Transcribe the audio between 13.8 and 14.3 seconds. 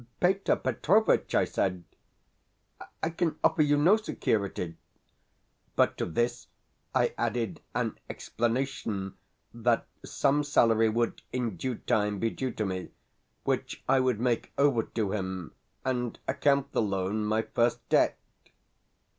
I would